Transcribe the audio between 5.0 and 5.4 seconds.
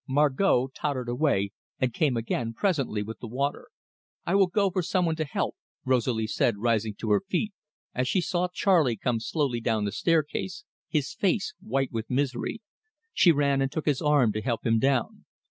one to